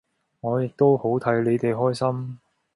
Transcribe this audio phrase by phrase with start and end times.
[0.39, 2.39] 我亦都好替你地開心